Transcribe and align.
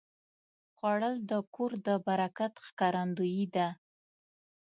خوړل 0.75 1.15
د 1.29 1.31
کور 1.55 1.71
د 1.87 1.87
برکت 2.07 2.53
ښکارندویي 2.65 3.45
ده 3.55 3.67